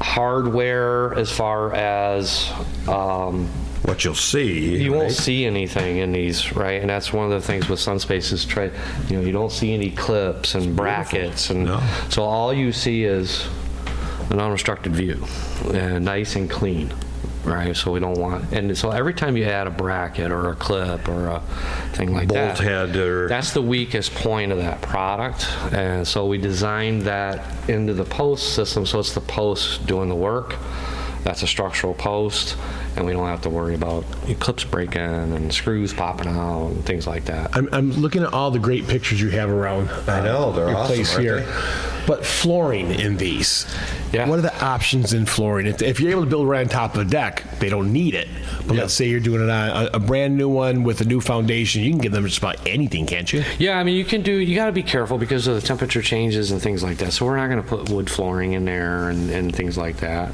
[0.00, 2.52] hardware as far as
[2.86, 3.48] um,
[3.86, 4.76] what you'll see.
[4.82, 6.80] You won't see anything in these, right?
[6.80, 8.64] And that's one of the things with Sunspace is try,
[9.08, 11.80] you know, you don't see any clips and brackets, and No.
[12.08, 13.46] so all you see is
[14.30, 15.24] an unobstructed view,
[15.72, 16.92] and nice and clean,
[17.44, 17.76] right?
[17.76, 21.08] So we don't want, and so every time you add a bracket or a clip
[21.08, 21.40] or a
[21.92, 26.26] thing like Bolt that, head or- that's the weakest point of that product, and so
[26.26, 30.56] we designed that into the post system, so it's the post doing the work.
[31.22, 32.56] That's a structural post,
[32.96, 34.04] and we don't have to worry about
[34.40, 37.56] clips breaking and screws popping out and things like that.
[37.56, 39.88] I'm, I'm looking at all the great pictures you have around.
[39.88, 41.40] uh, I know, they're your awesome, place here.
[41.40, 41.82] they?
[42.06, 43.66] But flooring in these.
[44.12, 44.28] Yeah.
[44.28, 45.66] What are the options in flooring?
[45.66, 48.14] If, if you're able to build right on top of a deck, they don't need
[48.14, 48.28] it.
[48.66, 51.20] But let's say you're doing it on a, a brand new one with a new
[51.20, 53.44] foundation, you can give them just about anything, can't you?
[53.58, 56.00] Yeah, I mean, you can do, you got to be careful because of the temperature
[56.00, 57.12] changes and things like that.
[57.12, 60.32] So we're not going to put wood flooring in there and, and things like that.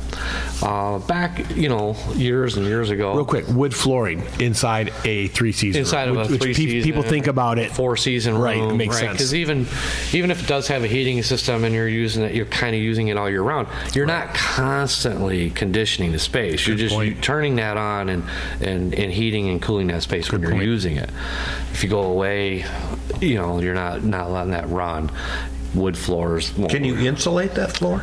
[0.62, 3.14] Uh, back, you know, years and years ago.
[3.14, 6.82] Real quick, wood flooring inside a three season Inside room, of a three which season,
[6.82, 7.70] people think about it.
[7.72, 9.12] four season Right, room, it makes sense.
[9.12, 9.66] Because even
[10.12, 12.82] even if it does have a heating system and you're using it, you're kind of
[12.82, 13.68] using it all year round.
[13.94, 16.66] You're not constantly conditioning the space.
[16.66, 17.22] you're just point.
[17.22, 18.24] turning that on and,
[18.60, 20.64] and and heating and cooling that space when you're point.
[20.64, 21.10] using it.
[21.72, 22.64] If you go away,
[23.20, 25.10] you know you're not not letting that run.
[25.74, 26.50] Wood floors.
[26.68, 28.02] Can you insulate that floor?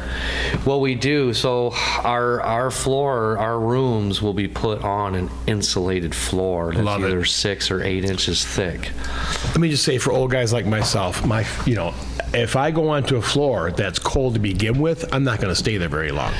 [0.65, 1.33] well, we do.
[1.33, 1.71] So
[2.03, 7.07] our our floor, our rooms will be put on an insulated floor that's Love it.
[7.07, 8.91] either six or eight inches thick.
[9.49, 11.93] Let me just say for old guys like myself, my you know,
[12.33, 15.59] if I go onto a floor that's cold to begin with, I'm not going to
[15.59, 16.33] stay there very long.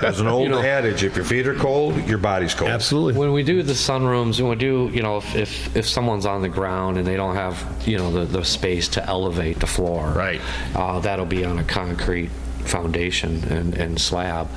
[0.00, 2.70] There's an old know- adage: if your feet are cold, your body's cold.
[2.70, 3.18] Absolutely.
[3.18, 6.42] When we do the sunrooms, when we do, you know, if, if, if someone's on
[6.42, 10.10] the ground and they don't have, you know, the, the space to elevate the floor,
[10.10, 10.40] Right.
[10.74, 12.30] uh, that'll be on a concrete
[12.64, 14.48] foundation and, and slab.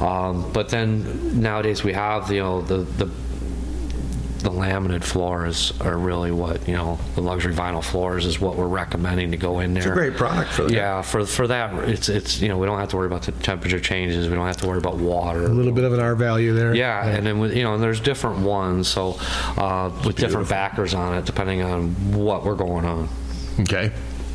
[0.00, 3.10] Um, but then nowadays we have, you know, the, the
[4.42, 8.66] the laminate floors are really what you know the luxury vinyl floors is what we're
[8.66, 9.82] recommending to go in there.
[9.82, 10.72] It's a great product for that.
[10.72, 13.32] Yeah, for for that it's it's you know we don't have to worry about the
[13.32, 14.28] temperature changes.
[14.28, 15.44] We don't have to worry about water.
[15.44, 16.74] A little bit of an R value there.
[16.74, 19.16] Yeah, and then with, you know, and there's different ones, so
[19.56, 23.08] uh, with different backers on it, depending on what we're going on.
[23.60, 23.92] Okay.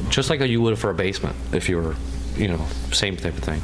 [0.09, 1.95] Just like you would for a basement, if you were,
[2.37, 3.61] you know, same type of thing.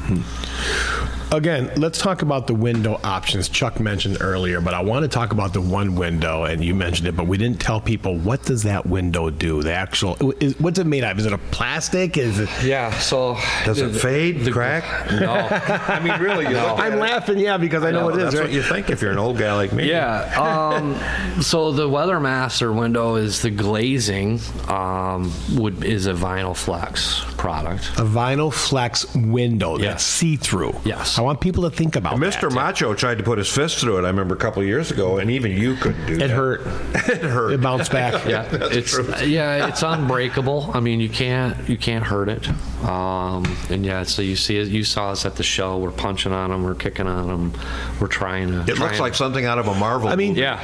[1.32, 5.32] Again, let's talk about the window options Chuck mentioned earlier, but I want to talk
[5.32, 8.64] about the one window, and you mentioned it, but we didn't tell people what does
[8.64, 9.62] that window do?
[9.62, 11.18] The actual, is, what's it made of?
[11.18, 12.18] Is it a plastic?
[12.18, 12.50] Is it?
[12.62, 12.90] Yeah.
[12.98, 15.10] So Does it fade, the- crack?
[15.10, 15.32] No.
[15.32, 18.24] I mean, really, you look I'm it- laughing, yeah, because I know it is.
[18.24, 18.42] That's right?
[18.44, 19.88] what you think if you're an old guy like me.
[19.88, 20.24] Yeah.
[20.38, 27.86] Um, so the WeatherMaster window is the glazing um, would is a vinyl flex product.
[27.98, 29.84] a vinyl flex window Yes.
[29.92, 30.74] that's see-through.
[30.84, 31.18] Yes.
[31.18, 32.42] I want people to think about Mr.
[32.48, 32.52] that.
[32.52, 34.04] Macho tried to put his fist through it.
[34.04, 36.30] I remember a couple of years ago, and even you couldn't do It that.
[36.30, 36.60] hurt.
[36.94, 37.52] it hurt.
[37.52, 38.12] It bounced back.
[38.32, 40.70] Yeah, it's yeah, it's unbreakable.
[40.74, 42.48] I mean, you can't you can't hurt it.
[42.84, 44.68] Um, and yeah, so you see it.
[44.68, 45.78] You saw us at the show.
[45.78, 46.62] We're punching on them.
[46.62, 47.52] We're kicking on them.
[48.00, 48.60] We're trying to.
[48.62, 50.08] It looks trying- like something out of a Marvel.
[50.08, 50.40] I mean, movie.
[50.42, 50.60] Yeah,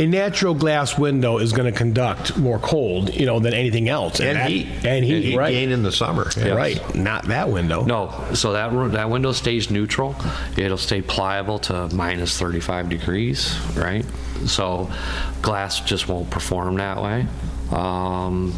[0.00, 4.18] A natural glass window is going to conduct more cold, you know, than anything else.
[4.18, 5.52] and that- heat, And heat, heat right.
[5.52, 6.30] gain in the summer.
[6.36, 6.54] Yeah.
[6.54, 6.94] Right.
[6.94, 7.84] Not that window.
[7.84, 8.10] no.
[8.32, 10.16] So that that window stays neutral.
[10.56, 13.54] It'll stay pliable to minus 35 degrees.
[13.76, 14.04] Right.
[14.46, 14.90] So
[15.42, 17.26] glass just won't perform that way.
[17.70, 18.54] Um,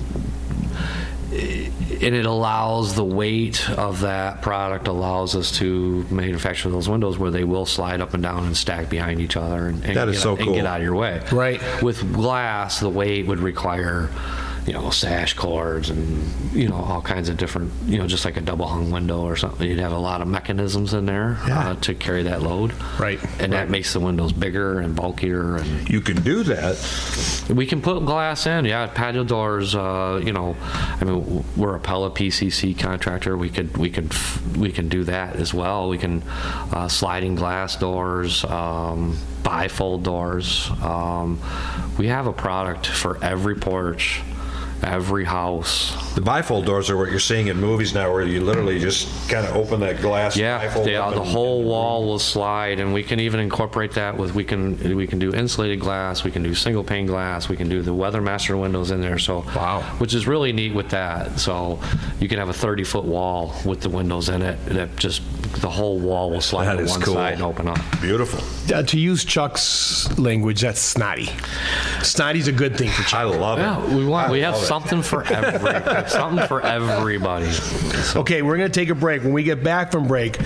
[1.33, 7.31] and it allows the weight of that product allows us to manufacture those windows where
[7.31, 10.17] they will slide up and down and stack behind each other and, and That is
[10.17, 10.55] get, so and cool.
[10.55, 11.23] get out of your way.
[11.33, 11.61] Right.
[11.83, 14.11] With glass, the weight would require,
[14.67, 16.23] you know, sash cords and
[16.53, 19.35] you know all kinds of different, you know, just like a double hung window or
[19.37, 19.69] something.
[19.69, 21.71] You'd have a lot of mechanisms in there Yeah.
[21.71, 22.73] uh, to carry that load.
[22.99, 23.19] Right.
[23.41, 26.77] And that makes the windows bigger and bulkier and You can do that.
[27.51, 28.87] we can put glass in, yeah.
[28.87, 33.37] Patio doors, uh, you know, I mean, we're a Pella PCC contractor.
[33.37, 34.15] We could, we could,
[34.57, 35.89] we can do that as well.
[35.89, 36.23] We can
[36.73, 40.71] uh, sliding glass doors, um, bifold doors.
[40.83, 41.41] Um,
[41.99, 44.21] we have a product for every porch,
[44.83, 45.93] every house.
[46.15, 49.47] The bifold doors are what you're seeing in movies now, where you literally just kind
[49.47, 50.37] of open that glass.
[50.37, 54.35] Yeah, bifold they, the whole wall will slide, and we can even incorporate that with
[54.35, 57.69] we can we can do insulated glass, we can do single pane glass, we can
[57.69, 59.19] do the WeatherMaster windows in there.
[59.19, 59.83] So Wow.
[59.99, 61.39] which is really neat with that.
[61.39, 61.81] So
[62.21, 65.23] you can have a 30 foot wall with the windows in it that just
[65.61, 67.15] the whole wall will slide That to is one cool.
[67.15, 67.79] side and open up.
[68.01, 68.41] Beautiful.
[68.75, 71.29] Uh, to use Chuck's language, that's snotty.
[72.03, 73.15] Snotty's a good thing for Chuck.
[73.15, 73.41] I Chuck.
[73.41, 73.91] love Yeah, it.
[73.97, 74.67] we want I we have love it.
[74.67, 77.51] something for every something for everybody.
[78.17, 79.23] Okay, we're going to take a break.
[79.23, 80.39] When we get back from break,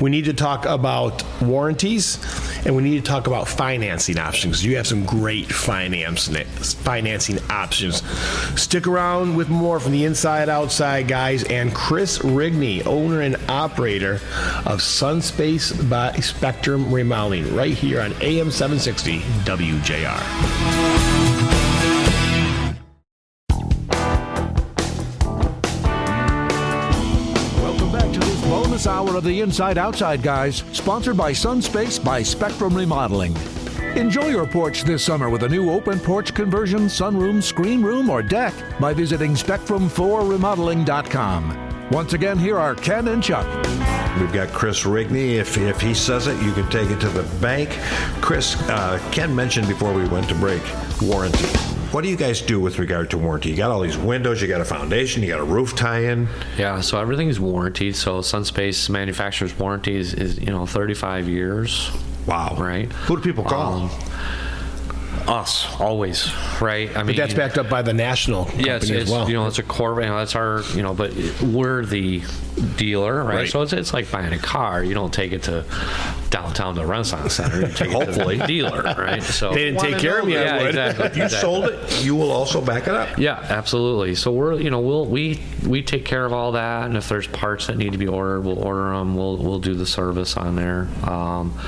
[0.00, 2.16] we need to talk about warranties
[2.66, 4.64] and we need to talk about financing options.
[4.64, 6.26] You have some great finance
[6.74, 8.02] financing options.
[8.60, 14.14] Stick around with more from the Inside Outside guys and Chris Rigney, owner and operator
[14.66, 21.15] of Sunspace by Spectrum Remodeling, right here on AM 760 WJR.
[29.16, 33.34] Of the Inside Outside Guys, sponsored by Sunspace by Spectrum Remodeling.
[33.96, 38.22] Enjoy your porch this summer with a new open porch conversion, sunroom, screen room, or
[38.22, 41.88] deck by visiting spectrum4remodeling.com.
[41.90, 43.46] Once again, here are Ken and Chuck.
[44.20, 45.36] We've got Chris Rigney.
[45.36, 47.70] If, if he says it, you can take it to the bank.
[48.20, 50.60] Chris, uh, Ken mentioned before we went to break
[51.00, 51.75] warranty.
[51.96, 53.48] What do you guys do with regard to warranty?
[53.48, 56.28] You got all these windows, you got a foundation, you got a roof tie-in.
[56.58, 57.96] Yeah, so everything is warranted.
[57.96, 61.90] So Sunspace manufacturer's warranty is, is you know 35 years.
[62.26, 62.54] Wow.
[62.58, 62.92] Right.
[62.92, 63.84] Who do people call?
[63.84, 63.90] Um,
[65.28, 66.90] us always, right?
[66.96, 69.28] I mean, but that's backed up by the national company yeah, it's, as well.
[69.28, 70.00] You know, it's a core.
[70.00, 70.62] You know, that's our.
[70.74, 71.12] You know, but
[71.42, 72.22] we're the
[72.76, 73.36] dealer, right?
[73.36, 73.48] right.
[73.48, 74.82] So it's, it's like buying a car.
[74.82, 75.64] You don't take it to
[76.30, 77.66] downtown the Renaissance Center.
[77.66, 78.36] You take Hopefully.
[78.36, 79.22] it to the dealer, right?
[79.36, 80.34] So they didn't take care of me.
[80.34, 81.06] Yeah, exactly.
[81.06, 81.52] If you exactly.
[81.52, 83.18] sold it, you will also back it up.
[83.18, 84.14] Yeah, absolutely.
[84.14, 87.26] So we're you know we'll we we take care of all that, and if there's
[87.26, 89.16] parts that need to be ordered, we'll order them.
[89.16, 90.88] We'll we'll do the service on there.
[91.02, 91.58] Um,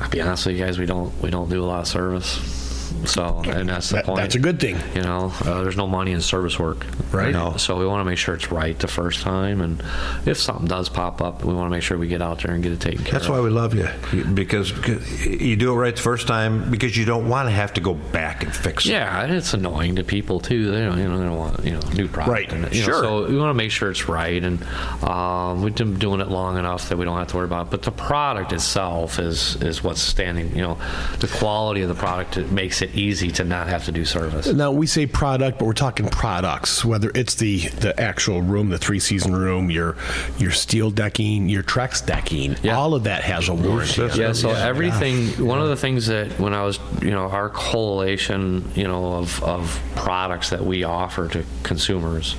[0.00, 2.61] I'll be honest with you guys, we don't we don't do a lot of service.
[3.06, 4.18] So, and that's the that, point.
[4.18, 4.78] That's a good thing.
[4.94, 6.86] You know, uh, there's no money in service work.
[7.12, 7.26] Right.
[7.26, 7.56] You know?
[7.56, 9.82] So we want to make sure it's right the first time, and
[10.26, 12.62] if something does pop up, we want to make sure we get out there and
[12.62, 13.32] get it taken care That's of.
[13.32, 13.88] That's why we love you
[14.34, 17.74] because, because you do it right the first time because you don't want to have
[17.74, 18.90] to go back and fix it.
[18.90, 20.70] Yeah, and it's annoying to people too.
[20.70, 22.32] They don't, you know, they don't want you know new product.
[22.32, 22.52] Right.
[22.52, 23.02] And, sure.
[23.02, 24.62] Know, so we want to make sure it's right, and
[25.02, 27.66] um, we've been doing it long enough that we don't have to worry about.
[27.66, 27.70] It.
[27.70, 30.54] But the product itself is is what's standing.
[30.54, 30.78] You know,
[31.18, 34.46] the quality of the product it makes it easy to not have to do service.
[34.46, 36.84] Now we say product, but we're talking products.
[36.84, 39.96] Whether it's the the actual room, the three season room, your
[40.38, 42.76] your steel decking, your Trex decking, Yeah.
[42.76, 44.08] all of that has a warranty.
[44.20, 45.28] Yeah, so everything.
[45.46, 49.42] One of the things that when I was, you know, our collation, you know, of
[49.42, 52.32] of products that we offer to consumers,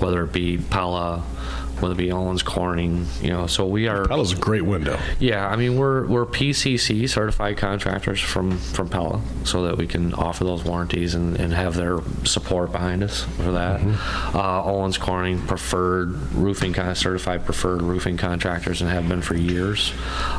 [0.00, 1.22] whether it be Pella,
[1.80, 4.06] whether it be Owens Corning, you know, so we are.
[4.06, 4.98] That was a great window.
[5.18, 10.14] Yeah, I mean we're we're PCC certified contractors from from Pella, so that we can
[10.14, 13.80] offer those warranties and, and have their support behind us for that.
[14.34, 19.34] Uh, Owens Corning preferred roofing kind of certified preferred roofing contractors and have been for
[19.34, 19.92] years.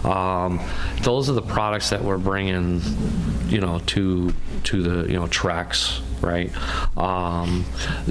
[0.04, 0.60] Um,
[1.02, 2.82] those are the products that we're bringing,
[3.47, 4.34] you know, to
[4.65, 6.51] to the you know Trex right?
[6.97, 7.65] Um,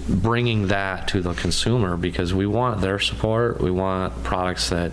[0.08, 3.60] bringing that to the consumer because we want their support.
[3.60, 4.92] We want products that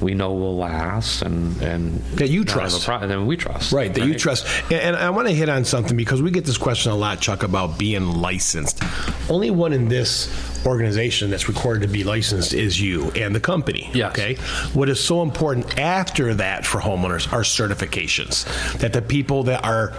[0.00, 2.84] we know will last and and That you not have a trust.
[2.86, 3.72] pro- then we trust.
[3.72, 4.46] Right, that you trust.
[4.70, 7.20] And, and I want to hit on something because we get this question a lot,
[7.20, 8.82] Chuck, about being licensed.
[9.30, 10.28] Only one in this
[10.66, 13.90] organization that's required to be licensed is you and the company.
[13.94, 14.12] Yes.
[14.12, 14.34] Okay.
[14.74, 18.44] What is so important after that for homeowners are certifications.
[18.78, 19.92] That the people that are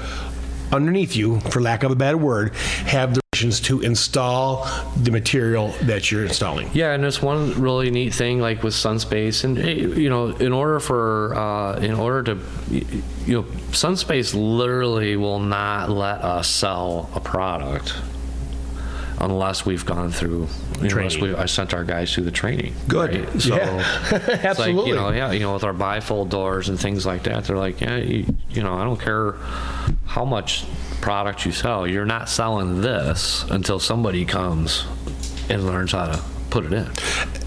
[0.74, 2.56] underneath you, for lack of a better word,
[2.86, 6.70] have the to install the material that you're installing.
[6.74, 10.54] Yeah, and it's one really neat thing, like with Sunspace, and eh, you know, in
[10.54, 12.40] order for, uh, in order to,
[13.26, 17.96] you know, Sunspace literally will not let us sell a product
[19.20, 20.48] unless we've gone through,
[20.82, 22.74] you know, unless we, I sent our guys through the training.
[22.88, 23.28] Good.
[23.28, 23.42] right?
[23.42, 23.80] So Yeah.
[24.12, 24.90] it's like, Absolutely.
[24.90, 27.82] you know, yeah, you know, with our bifold doors and things like that, they're like,
[27.82, 29.34] yeah, you, you know, I don't care
[30.06, 30.66] how much
[31.02, 34.86] product you sell, you're not selling this until somebody comes
[35.50, 36.24] and learns how to
[36.54, 36.88] put it in.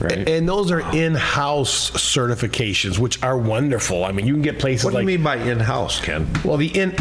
[0.00, 0.28] Right.
[0.28, 4.04] And those are in-house certifications, which are wonderful.
[4.04, 6.28] I mean, you can get places What do like you mean by in-house, Ken?
[6.44, 6.94] Well, the in.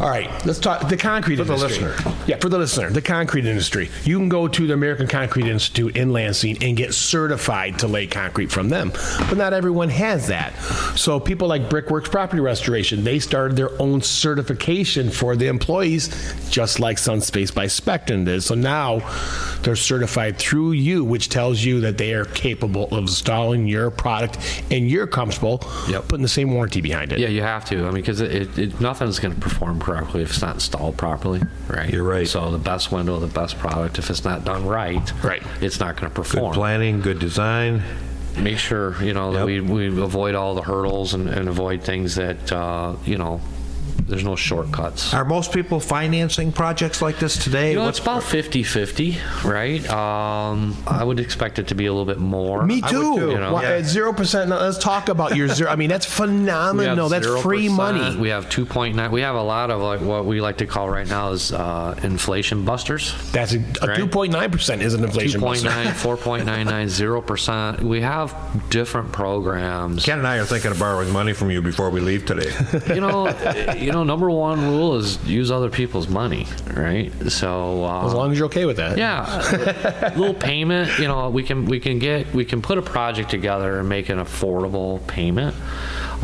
[0.00, 1.84] All right, let's talk the concrete For the industry.
[1.84, 2.14] listener.
[2.26, 3.90] Yeah, for the listener, the concrete industry.
[4.04, 8.06] You can go to the American Concrete Institute in Lansing and get certified to lay
[8.06, 8.90] concrete from them,
[9.28, 10.54] but not everyone has that.
[10.96, 16.08] So people like Brickworks Property Restoration, they started their own certification for the employees,
[16.50, 18.42] just like Sunspace by Spectrum did.
[18.42, 19.00] So now
[19.62, 24.38] they're certified through you, which tells you that they are capable of installing your product
[24.70, 26.08] and you're comfortable Yep.
[26.08, 27.18] putting the same warranty behind it.
[27.18, 27.78] Yeah, you have to.
[27.80, 30.96] I mean, because it, it, it, nothing's going to perform correctly if it's not installed
[30.96, 31.90] properly, right?
[31.92, 32.26] You're right.
[32.28, 35.42] So the best window, the best product, if it's not done right, Right.
[35.60, 36.52] it's not going to perform.
[36.52, 37.82] Good planning, good design.
[38.38, 42.14] Make sure you know that we, we avoid all the hurdles and, and avoid things
[42.14, 43.42] that uh, you know
[44.06, 45.12] there's no shortcuts.
[45.14, 47.70] Are most people financing projects like this today?
[47.70, 49.88] You know, What's it's about 50-50, right?
[49.90, 52.64] Um, I would expect it to be a little bit more.
[52.64, 53.12] Me I too.
[53.12, 53.52] would too, you know.
[53.52, 53.68] Why- Yeah.
[53.76, 54.50] At zero percent.
[54.50, 55.70] Let's talk about your zero.
[55.70, 57.08] I mean, that's phenomenal.
[57.08, 58.16] That's free money.
[58.16, 59.10] We have 2.9.
[59.10, 61.98] We have a lot of like what we like to call right now is uh,
[62.02, 63.14] inflation busters.
[63.32, 63.96] That's a Right.
[63.96, 65.40] two point nine percent is an inflation.
[65.40, 66.08] 2.9, buster.
[66.08, 67.82] 4.99, 0%.
[67.92, 68.34] We have
[68.70, 70.04] different programs.
[70.04, 72.50] Ken and I are thinking of borrowing money from you before we leave today.
[72.94, 73.26] you know,
[73.82, 77.12] you know, number one rule is use other people's money, right?
[77.30, 78.96] So uh, As long as you're okay with that.
[78.98, 79.24] Yeah,
[80.06, 80.98] a little payment.
[80.98, 84.08] You know, we can we can get we can put a project together and make
[84.08, 85.54] an affordable payment,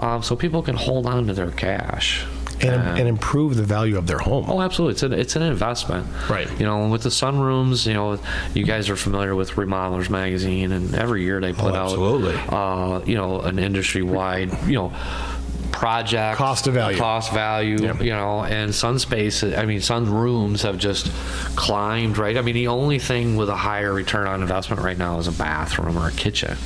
[0.01, 2.25] um, so people can hold on to their cash.
[2.61, 4.47] And, and improve the value of their home.
[4.49, 4.95] Oh, absolutely.
[4.95, 6.09] It's an, it's an investment.
[6.29, 6.51] Right.
[6.59, 8.19] You know, with the sunrooms, you know,
[8.53, 12.35] you guys are familiar with Remodelers Magazine, and every year they put Oh, absolutely.
[12.49, 12.53] out,
[13.03, 14.93] uh, you know, an industry wide, you know,
[15.79, 16.99] project Cost to value.
[16.99, 18.03] cost value, Yep.
[18.03, 21.11] you know, and Sunspace, I mean, sunrooms have just
[21.57, 22.37] climbed, right?
[22.37, 25.33] I mean, the only thing with a higher return on investment right now is a
[25.33, 26.57] bathroom or a kitchen.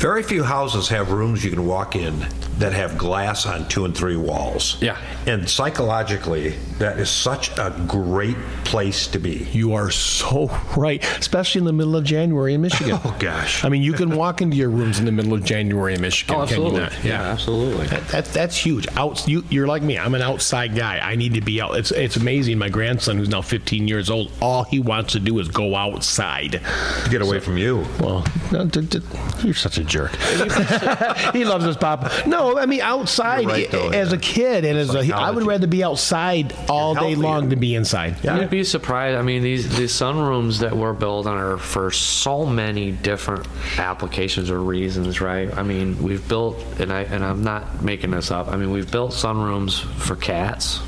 [0.00, 2.26] Very few houses have rooms you can walk in
[2.56, 4.78] that have glass on two and three walls.
[4.80, 4.96] Yeah.
[5.26, 9.46] And psychologically, that is such a great place to be.
[9.52, 10.46] You are so
[10.76, 12.98] right, especially in the middle of January in Michigan.
[13.04, 13.62] Oh, gosh.
[13.62, 16.34] I mean, you can walk into your rooms in the middle of January in Michigan.
[16.34, 16.80] Oh, can you absolutely.
[16.80, 17.04] not?
[17.04, 17.86] Yeah, absolutely.
[17.88, 18.88] That, that, that's huge.
[18.96, 19.98] Out, you, you're like me.
[19.98, 20.98] I'm an outside guy.
[20.98, 21.76] I need to be out.
[21.76, 22.56] It's it's amazing.
[22.56, 26.52] My grandson, who's now 15 years old, all he wants to do is go outside.
[26.52, 27.84] To get away from you.
[28.00, 29.00] Well, no, d- d-
[29.42, 30.16] you're such a jerk.
[31.32, 32.10] he loves his papa.
[32.26, 34.16] No, I mean outside right, though, as yeah.
[34.16, 37.16] a kid and as a, I would rather be outside all day healthier.
[37.16, 38.16] long than be inside.
[38.22, 38.40] Yeah.
[38.40, 39.18] You'd be surprised.
[39.18, 43.46] I mean, these these sunrooms that we're building are for so many different
[43.78, 45.52] applications or reasons, right?
[45.56, 48.48] I mean, we've built, and I and I'm not making this up.
[48.48, 50.80] I mean, we've built sunrooms for cats.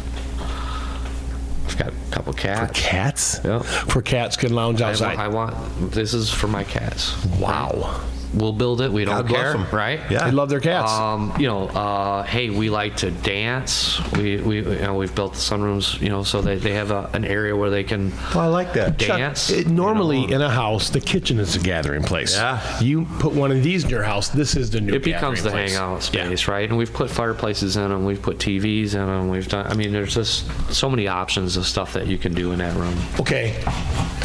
[1.67, 2.81] I've got a couple cats.
[2.81, 3.41] Cats.
[3.45, 3.63] Yeah.
[3.63, 5.19] For cats can lounge I, outside.
[5.19, 7.15] I want this is for my cats.
[7.39, 8.01] wow.
[8.35, 8.91] We'll build it.
[8.91, 9.67] We don't God bless care, 'em.
[9.73, 10.01] right?
[10.11, 10.25] Yeah.
[10.25, 10.91] They love their cats.
[10.93, 14.01] Um, you know, uh, hey, we like to dance.
[14.13, 17.11] We, we, you know, we've built the sunrooms, you know, so they, they have a,
[17.13, 18.99] an area where they can Oh, I like that.
[18.99, 19.51] Chuck, dance.
[19.51, 20.37] it- you normally know.
[20.37, 22.35] in a house, the kitchen is a gathering place.
[22.37, 22.81] Yeah.
[22.81, 24.95] You put one of these in your house, this is the new.
[24.95, 25.73] it becomes the place.
[25.75, 26.69] hangout space, right?
[26.69, 29.67] And we've put fireplaces in them, we've put TVs in them, we've done.
[29.67, 32.75] I mean, there's just so many options of stuff that you can do in that
[32.77, 32.97] room.
[33.21, 33.63] Okay.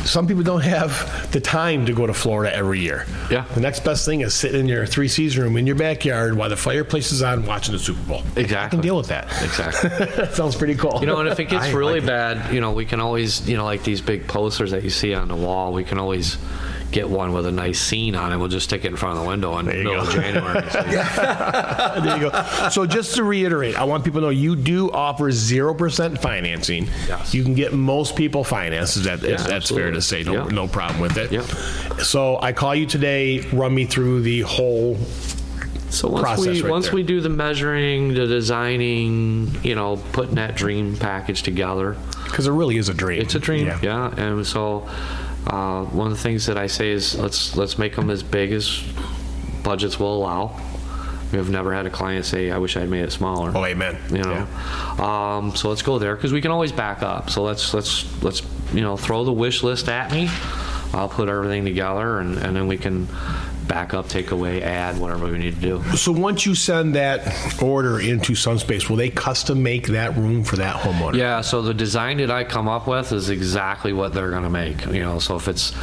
[0.05, 3.05] Some people don't have the time to go to Florida every year.
[3.30, 3.43] Yeah.
[3.55, 6.50] The next best thing is sitting in your three season room in your backyard while
[6.50, 8.20] the fireplace is on watching the Super Bowl.
[8.36, 8.41] Exactly.
[8.41, 8.78] I Exactly.
[8.78, 9.26] can deal with that.
[9.43, 9.89] Exactly.
[10.16, 10.98] that sounds pretty cool.
[11.02, 12.08] You know, and if it gets I really like it.
[12.08, 15.14] bad, you know, we can always, you know, like these big posters that you see
[15.14, 16.38] on the wall, we can always
[16.92, 18.38] get one with a nice scene on it.
[18.38, 20.02] We'll just stick it in front of the window in the middle go.
[20.02, 20.70] of January.
[20.70, 20.82] So
[22.02, 22.70] there you go.
[22.70, 26.86] So just to reiterate, I want people to know you do offer zero percent financing.
[27.08, 27.34] Yes.
[27.34, 29.04] You can get most people financed.
[29.04, 30.24] That, Yeah, that's fair to say.
[30.24, 30.34] No.
[30.34, 30.44] Yeah.
[30.46, 31.32] no problem with it.
[31.32, 31.46] Yep.
[32.04, 33.40] So I call you today.
[33.52, 34.98] Run me through the whole.
[35.90, 36.96] So once process we right once there.
[36.96, 42.52] we do the measuring, the designing, you know, putting that dream package together, Because it
[42.52, 43.22] really is a dream.
[43.22, 43.68] it's a dream.
[43.82, 44.88] Yeah, and so
[45.48, 48.52] uh, one of the things that I say is let's let's make them as big
[48.52, 48.84] as
[49.64, 50.60] budgets will allow.
[51.32, 53.98] We have never had a client say, "I wish I'd made it smaller." Oh, amen.
[54.10, 57.30] You know, um, so let's go there because we can always back up.
[57.30, 58.41] So let's let's let's
[58.74, 60.30] you know throw the wish list at me.
[60.93, 63.08] I'll put everything together, and, and then we can
[63.68, 65.84] back up, take away, add whatever we need to do.
[65.95, 70.55] So once you send that order into Sunspace, will they custom make that room for
[70.57, 71.15] that homeowner?
[71.15, 74.49] Yeah, so the design that I come up with is exactly what they're going to
[74.49, 74.86] make.
[74.86, 75.74] You know, so if it's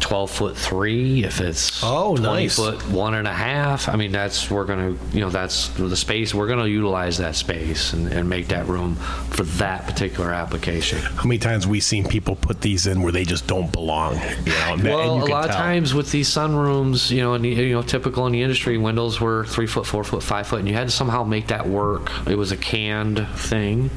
[0.00, 2.56] 12 foot three, if it's Oh, 20 nice.
[2.56, 5.96] foot one and a half, I mean, that's, we're going to, you know, that's the
[5.96, 10.32] space, we're going to utilize that space and, and make that room for that particular
[10.32, 10.98] application.
[10.98, 14.14] How many times we seen people put these in where they just don't belong?
[14.14, 17.10] You know, and, that- and Well, you a can lot of times with these sunrooms,
[17.10, 20.04] you know, in the, you know, typical in the industry, windows were three foot, four
[20.04, 22.10] foot, five foot, and you had to somehow make that work.
[22.26, 23.90] It was a canned thing,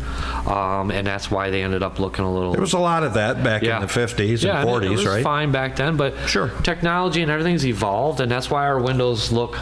[0.48, 2.52] um, and that's why they ended up looking a little.
[2.52, 4.86] There was a lot of that back in the 50s yeah, and I mean, 40s,
[4.86, 5.24] it was right?
[5.24, 6.52] Fine back then, but Sure.
[6.64, 9.58] technology and everything's evolved, and that's why our windows look.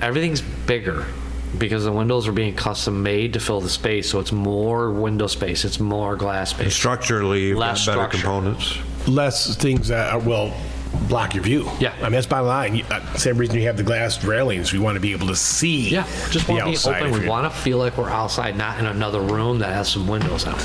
[0.00, 1.04] Everything's bigger
[1.58, 5.26] because the windows are being custom made to fill the space, so it's more window
[5.26, 6.74] space, it's more glass space.
[6.74, 8.18] Structurally, you've Less better structure.
[8.18, 8.78] components.
[9.06, 10.54] less things that are, well,
[11.08, 11.68] block your view.
[11.80, 11.94] Yeah.
[12.00, 12.74] I mean, that's bottom line.
[12.76, 14.72] You- uh, Same reason you have the glass railings.
[14.72, 17.12] We want to be able to see Yeah, just want to be open.
[17.20, 20.46] We want to feel like we're outside, not in another room that has some windows
[20.46, 20.62] on it.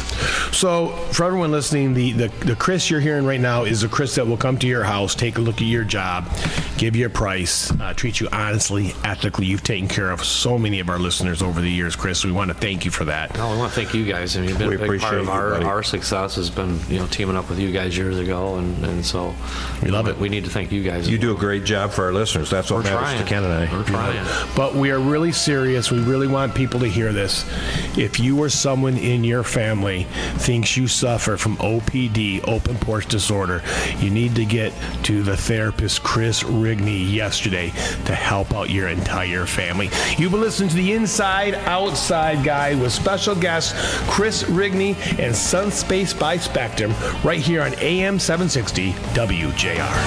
[0.54, 4.16] So, for everyone listening, the, the, the Chris you're hearing right now is the Chris
[4.16, 6.30] that will come to your house, take a look at your job,
[6.78, 9.46] give you a price, uh, treat you honestly, ethically.
[9.46, 12.24] You've taken care of so many of our listeners over the years, Chris.
[12.26, 13.36] We want to thank you for that.
[13.36, 14.36] No, I want to thank you guys.
[14.36, 15.66] I mean, you've been We a big part appreciate of our, buddy.
[15.66, 19.06] our success has been, you know, teaming up with you guys years ago, and, and
[19.06, 19.34] so
[19.84, 20.17] We love it.
[20.20, 21.08] We need to thank you guys.
[21.10, 22.50] You do a great job for our listeners.
[22.50, 23.18] That's what We're matters trying.
[23.20, 23.72] to Ken and I.
[23.78, 24.28] We're trying.
[24.56, 25.92] But we are really serious.
[25.92, 27.46] We really want people to hear this.
[27.98, 30.04] If you or someone in your family
[30.38, 33.62] thinks you suffer from OPD, open porch disorder,
[34.00, 37.70] you need to get to the therapist Chris Rigney yesterday
[38.06, 39.90] to help out your entire family.
[40.18, 43.76] You've been listening to the Inside Outside Guys with special guest
[44.10, 46.94] Chris Rigney and Sunspace by Spectrum
[47.24, 50.07] right here on AM 760 WJR.